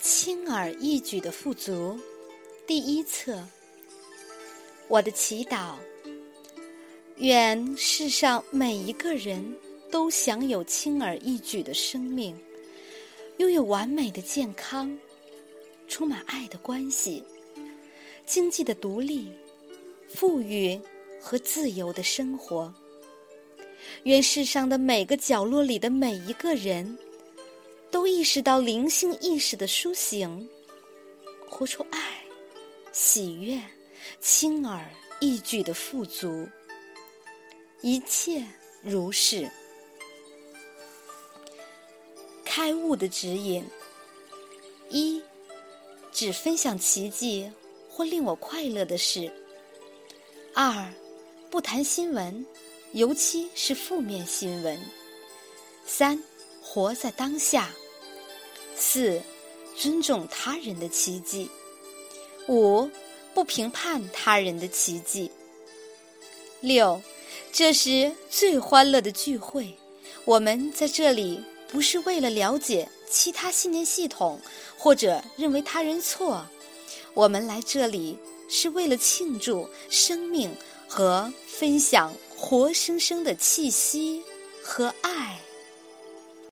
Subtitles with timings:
[0.00, 1.98] 轻而易举的富足，
[2.66, 3.46] 第一册。
[4.88, 5.74] 我的祈祷，
[7.16, 9.44] 愿世上每一个人
[9.90, 12.34] 都享有轻而易举的生命，
[13.36, 14.98] 拥有完美的健康，
[15.86, 17.22] 充满爱的关系，
[18.24, 19.30] 经济的独立、
[20.08, 20.80] 富裕
[21.20, 22.72] 和自由的生活。
[24.04, 26.98] 愿世上的每个角落里的每一个人。
[27.90, 30.48] 都意识到灵性意识的苏醒，
[31.48, 32.22] 活出爱、
[32.92, 33.60] 喜悦、
[34.20, 34.88] 轻而
[35.20, 36.48] 易举的富足，
[37.82, 38.44] 一切
[38.82, 39.50] 如是。
[42.44, 43.64] 开悟的指引：
[44.88, 45.20] 一、
[46.12, 47.50] 只分享奇迹
[47.88, 49.30] 或令我快乐的事；
[50.54, 50.92] 二、
[51.50, 52.46] 不谈新闻，
[52.92, 54.78] 尤其是负面新闻；
[55.84, 56.22] 三、
[56.62, 57.70] 活在当下。
[58.80, 59.20] 四，
[59.76, 61.46] 尊重他人的奇迹；
[62.48, 62.90] 五，
[63.34, 65.30] 不评判他人的奇迹。
[66.60, 67.00] 六，
[67.52, 69.72] 这是最欢乐的聚会。
[70.24, 74.40] 我们在这里不是为了了解其他信念系统，
[74.76, 76.46] 或者认为他人错。
[77.14, 80.50] 我们来这里是为了庆祝生命
[80.88, 84.22] 和分享活生生的气息
[84.62, 85.39] 和爱。